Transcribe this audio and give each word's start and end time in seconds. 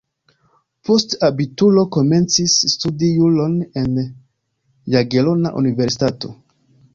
Post 0.87 1.11
abituro 1.27 1.83
komencis 1.95 2.55
studi 2.73 3.11
juron 3.19 3.53
en 3.83 4.01
Jagelona 4.97 5.55
Universitato. 5.63 6.35